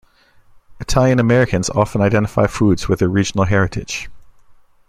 [0.79, 4.09] Italian-Americans often identify foods with their regional heritage.